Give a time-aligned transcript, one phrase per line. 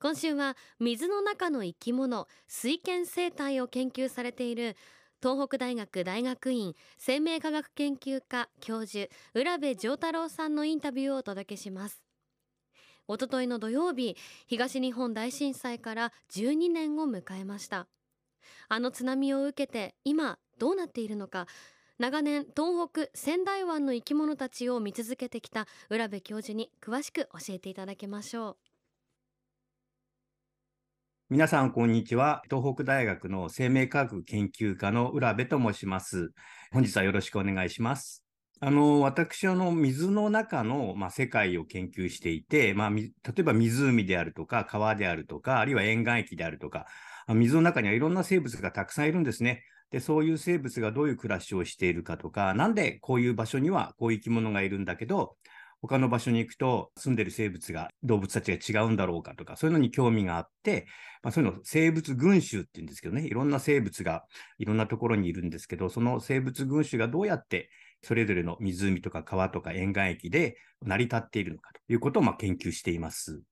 [0.00, 4.74] 今週は水の中の生き物水圏生態を研究されている
[5.22, 12.02] 東北大学大学院生命科学研究科教授浦部丈太郎さんのインタビューをお届けします。
[13.08, 14.16] おとといの土曜日
[14.46, 17.86] 東日本大震災から12年を迎えました。
[18.70, 21.46] あの津波を受けて今どうなっているのか
[21.98, 28.69] 長年東北仙台湾の生き物たちを見続けてきた浦部教授に詳しく教えていただきましょう。
[31.32, 32.42] 皆さん、こんにちは。
[32.50, 36.32] 東北大学の生命科学研究科の浦部と申します。
[36.72, 38.24] 本日はよろしくお願いします。
[38.58, 46.86] あの、私、あの、水の中の、まあ、世界を研究していて、まあ、例えば湖であるとか、川であるとか、あるいは沿岸域であるとか、
[47.28, 49.62] 水の中にはいろんな生物がたくさんいるんですね。
[49.92, 55.36] で、そういう生物がどういう暮らしをしているかとか、なんでこういう場所にはこういう生き物がいるんだけど、
[55.82, 60.86] 他の場所に行くと住んでる生物が、動物たちが違うんだろうかとか、そういうのに興味があって、
[61.22, 64.24] まあ、そういうの生物群衆っていうんですけどね、いろんな生物が
[64.58, 67.70] いろんなところにいるんですけど、その生物群衆がどうやって
[68.02, 73.42] それぞれの湖とか川とか沿岸域で成り立っているのかということをま研究しています。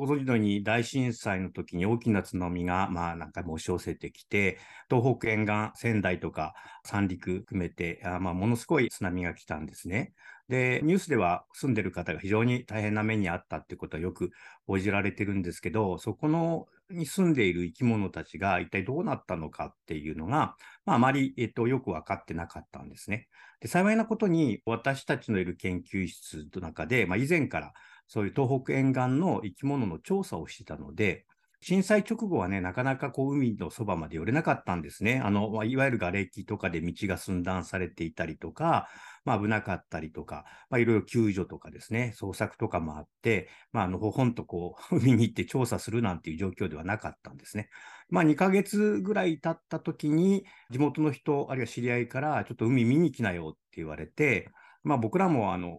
[0.00, 6.54] ご存知のように大震災の時に大きな津波が、まあなんか押し寄せてきて、東北沿岸、仙台とか
[6.86, 10.14] 三陸含めて、あまあものすごい津波が来たんですね。
[10.48, 14.30] で、ニュースでは住んでる方が非常に大変な目にあったってことはよく
[14.66, 20.56] 報じられてるんですけど、そこのに住んでいる生き物たちが一体どうなったのかっていうのが、
[20.86, 23.28] まあ、あまり、えっと、よく分かってなかったんですね。
[23.60, 27.72] で幸いなことに私たちのいる研究室の中で、まあ、以前から
[28.10, 31.26] そういう東北沿岸の生き物の調査をしてたので、
[31.62, 35.20] 震災直後はね、なかなかこう海のそばまで寄れなかったんですね。
[35.22, 38.88] あの、まあ、いわゆる瓦礫とかで道が寸断されていたりとか、
[39.24, 47.68] まあ危なかったりとか、まあいろいろ救助とかですね、捜索とかもあって、まああの、ほほんとこう、 海に行って調査するなんていう状況ではなかったんですね。
[48.08, 54.48] まあ2ヶ月ぐらい経った時に、地元の人、あるいは知り合いから、ちょっと海見に来なよって言われて、
[54.82, 55.78] まあ僕らもあの、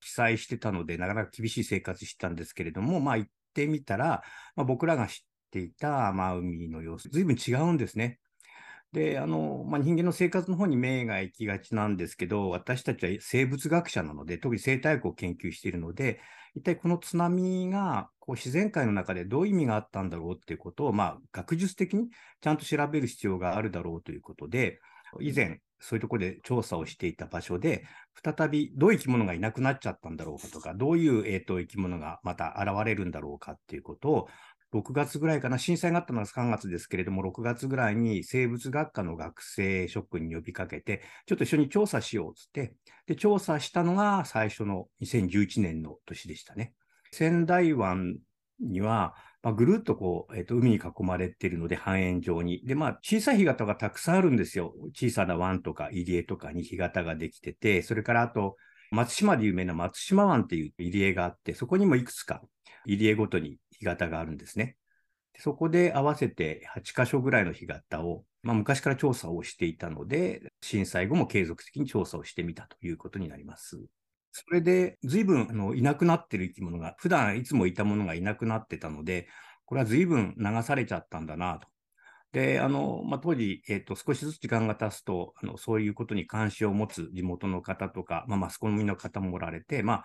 [0.00, 4.22] 被災してたので、なかなか厳しい生活してたんですけれども、まあ行ってみたら、
[4.56, 5.14] まあ、僕らが知っ
[5.50, 8.18] ていた、まあ、海の様子、ずいぶん違うんですね。
[8.92, 16.20] で、あの、まあ、人間の生活の方に目が行きがちなんですけど、私たちは生物学者なので、特に生態学を研究しているので、
[16.54, 22.10] 一体この津波がこう自然界の中でどういう意味があったんだろうっていうことを、まあ、学術的に
[22.42, 24.78] ちゃんと調べる必要があるだろうということで、
[25.20, 27.84] 以前、そういうところで調査をしていた場所で、
[28.24, 34.28] 再びどういう生き物がいなくなっちゃったんだろうかとか、どういう、えーと、生き物がまた現れるんだろうかっていうことを、
[34.72, 42.74] 6月ぐらいかな、震災があったのは3月ですけれども、6月ぐらいに生物学科の学生諸君に呼びかけて、ちょっと一緒に調査しようっつって、
[43.06, 46.72] で、調査したのが最初の2011年の年でしたね。
[47.10, 48.16] 仙台湾
[48.60, 52.64] には、まあ、ぐるっとこう、えっ、ー、と、海に囲まれているので、半円状に。
[52.64, 54.74] で、まあ、小さい干潟がたくさんあるんですよ。
[54.94, 58.56] 小さな湾とか入江とかに干潟ができてて、それからあと、
[58.92, 62.40] 松島で有名な松島湾っていう入江があって、そこにもいくつか
[62.86, 64.76] 入江ごとに干潟があるんですね。
[65.38, 73.82] そこで合わせて8カ所ぐらいの干潟を、まあ、昔から調査をしていたので、震災後も継続的に調査をしてみたということになります。
[74.32, 79.28] それで、随分あのいなくなってる生き物が、普段いつもいたものがいなくなってたので、
[79.66, 81.68] これは随分流されちゃったんだなと。
[82.32, 90.04] で、あの、まあ、当時、えっ、ー、と、少しずつ時間が経つと、あの、そういうことに関心を持つ地元の方とか、まあ、マスコミの方もおられて、まあ、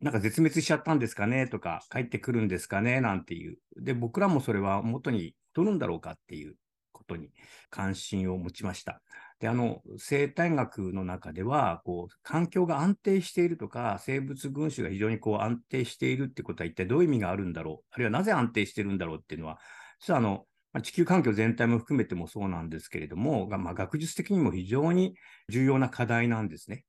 [0.00, 3.58] なんか絶滅しちゃったんですかねとか、帰ってくるんですかねなんていう。
[3.76, 6.54] で、僕らもそれは元に取るんだろうかっていう
[6.92, 7.30] ことに
[7.70, 9.02] 関心を持ちました。
[9.40, 19.58] で、あの、生態学の中では、こう、環境が安定しているとか、生物群衆が非常にこう安定しているってことは一体どういう意味があるんだろう、あるいはなぜ安定してるんだろうっていうのは、
[20.00, 20.46] 実はあの、
[20.82, 25.14] 地球環境全体も含めてもそうなんですけれども、まあ、学術的にも非常に
[25.48, 26.84] 重要な課題なんですね。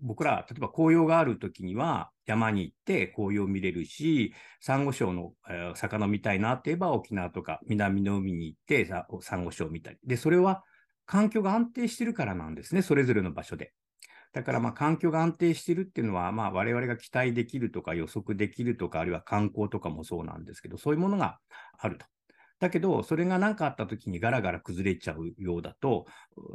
[0.00, 8.84] 僕ら、例えば紅葉があるときには山に行って紅葉を見れるし、サンゴ礁の、えー、魚見たいなって言えば沖縄とか南の海に行って
[9.20, 9.98] サンゴ礁を見たり。
[10.04, 10.64] で、それは
[11.06, 13.72] 環境が安定してるからなんですね、それぞれの場所で。
[14.32, 21.38] だからまあ環境が安定してるっていうのは、まあ我々が期待できるとか予測できるとか、あるいは観光とかもそうなんですけど、そういうものが
[21.78, 22.06] あると。
[22.58, 26.06] だけど、それが何かあった時にガラガラ崩れちゃうようだと、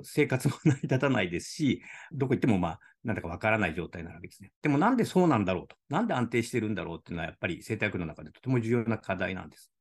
[0.04, 1.84] 生活も成り立たないですし、
[2.14, 4.54] どこ行ってもまあ、なんだかわからない状態なわけですね。
[4.62, 5.76] でもなんでそうなんだろうと。
[5.90, 9.72] なんで安定してるんだろうっていうのは、やっぱり生態学の中でとても重要な課題なんです。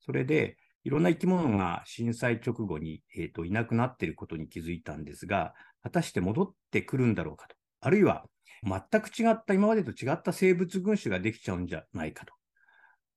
[0.00, 5.52] それで、いろんな生き物が震災直後に、えーと、いなくなっていることに気づいたんですが、
[5.82, 7.56] 果たして戻ってくるんだろうかと。
[7.80, 8.24] あるいは、
[8.62, 12.32] 全く違った、今までと違った生物群種ができちゃうんじゃないかと。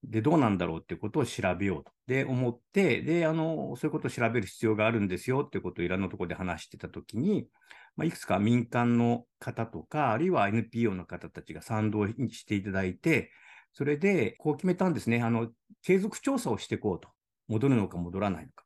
[0.04, 1.92] で、どうなんだろうっていうことを調べようと。
[2.07, 7.50] で、思って、で、あの、そういうことを調べる必要があるんですよっていうことをいろんなところで話してたときに、
[7.95, 13.30] まあ、いくつか民間の方とか、あるいは NPO の方たちが賛同していただいて、
[13.74, 15.21] それで、こう決めたんですね。
[15.21, 15.50] あの、
[15.83, 17.10] 継続調査をしていこうと。
[17.50, 18.63] 戻るのか戻らないのか。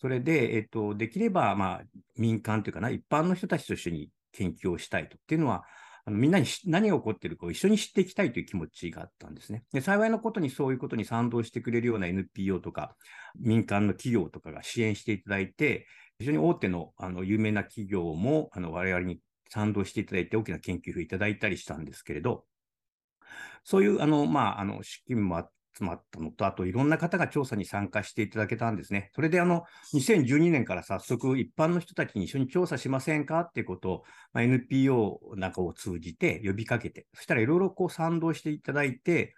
[0.00, 1.82] それで、えっと、できれば、まあ、
[2.16, 5.16] 民間というかな、一般の人たちと一緒に研究をしたいと。
[5.16, 5.64] っていうのは、
[6.08, 9.64] あのみんなに何が起こっているかを一緒に知っていきたいという気持ちがあったんですね。
[9.74, 12.96] で幸いなことにそういうことに賛同してくれるような NPO とか
[13.38, 15.86] 民間の企業とかが支援していただいて、
[16.18, 19.20] 非常に大手のあの有名な企業もあの我々に
[19.50, 22.46] 賛同していただいて大きな研究費をいただいたりしたんですけれど、
[23.62, 29.10] そういうあの、まあ、あの資金もあっ詰まったのと、あといろんな方が調査に参加していただけたんですね。
[29.14, 29.64] それであの、
[29.94, 34.02] 2012年から早速一般の人たちに一緒に調査しませんかっていうことを、
[34.32, 39.34] まあ、NPO なんかを通じて呼びかけて、そしたらいろいろこう賛同していただいて、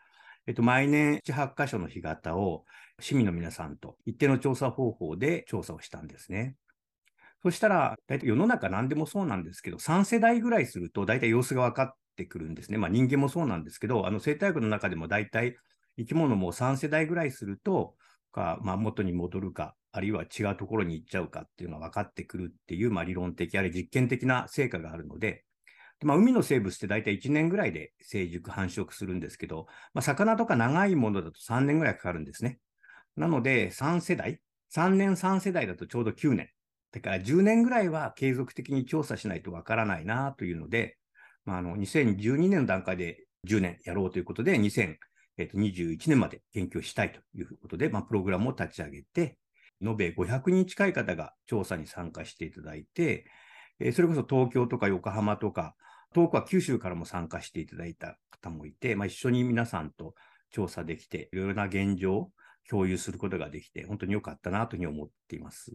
[0.47, 2.65] えっと、毎年7、8箇所の干潟を
[2.99, 6.57] 市民の皆さんと一定の調査方法で調査をしたんですね。
[7.43, 12.79] そしたら、大体世の中何でもそうなんですけど、3世代ぐらいすると大体様子が分かってくるんですね。
[12.79, 15.57] まあ人間もそうなんですけど、あの生態学の中でも大体
[15.97, 17.95] 生き物も3世代ぐらいすると、
[18.33, 25.45] かまあ、元に戻るか、あるいは違うところに行っちゃうかっていうのが分かってくるっていう、まあ、理論的、あるいは実験的な成果があるので、
[26.03, 32.59] まあ、海の生物って大体1年ぐらいで成熟、繁殖するんですけど、まあ、魚とか長いものだと3年ぐらいかかるんですね。
[33.17, 34.41] なので、3世代、
[34.75, 36.49] 3年3世代だとちょうど9年。
[36.93, 40.97] だから10年ぐらいは継続的に調査しないとわからないなというので、
[41.45, 44.97] まあ、あの2012年の段階で10年やろうということで、2000
[45.37, 49.39] えー、と21年まで研究したいということで、まあ、プログラムを立ち上げて、
[49.83, 53.27] 延べ500人近い方が調査に参加していただいて、
[53.79, 55.75] えー、それこそ東京とか横浜とか、
[56.13, 60.15] 遠くは九州からも参加していただいた方もいて、まあ、一緒に皆さんと
[60.51, 62.31] 調査できて、いろいろな現状を
[62.69, 65.73] 共有することができて、本当に良かったなというふうに思っています。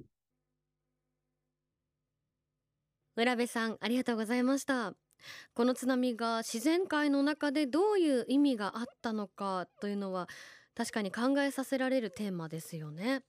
[3.15, 5.04] 村部さん、ありがとうございました。
[5.53, 10.27] この津波が自然界の中でどういう意味があったのかというのは
[10.75, 13.23] 確かに考えさせられるテーマですよね。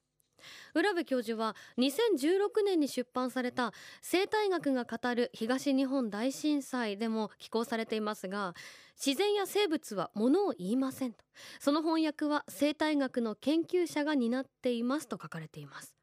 [0.75, 3.73] 浦部教授は2016年に出版された
[4.03, 8.55] 生態学が語る東日本大震災でも寄稿されていますが
[9.05, 11.25] 自然や生物はものを言いませんと
[11.59, 15.96] その翻訳は生態学の研究者が担っていますと書かれています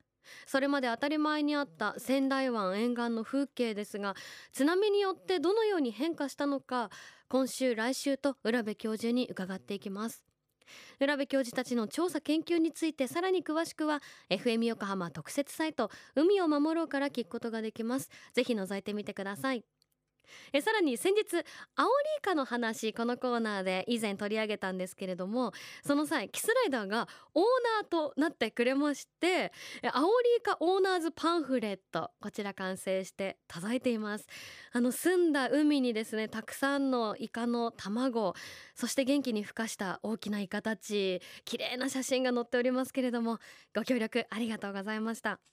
[0.45, 4.15] それまで当たり前にあった仙台湾沿岸の風景ですが
[4.51, 6.89] 津波によってどのように変化したのか
[7.27, 10.23] 今週来週と浦部教授に伺っていきます。
[10.99, 18.09] 浦部教授たちの調査研究についてさらに詳しくは FM 横浜特設サイト海を守ろうから聞くことができます。
[18.33, 19.65] ぜひ覗いてみてください。
[20.51, 21.21] えさらに先日
[21.75, 25.51] アオリイカの話このコーナーで以前取り上げたんですけれども
[25.85, 27.43] その際キスライダーがオー
[27.81, 29.51] ナーとなってくれまして
[29.91, 30.09] アオリ
[30.39, 34.27] イカオーナーズパンフレットこちら完成して届いています。
[34.71, 38.33] あの澄んだ海にですねたくさんのイカの卵
[38.75, 43.39] そして元気に孵化した大きなイカたち綺麗な写真が載っておりますけれども
[43.75, 45.52] ご協力ありがとうございました。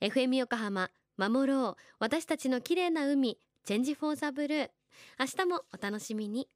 [0.00, 1.82] FM 横浜守ろう。
[1.98, 4.70] 私たちの綺麗な海チェンジフォーザブルー。
[5.18, 6.48] 明日もお楽しみに。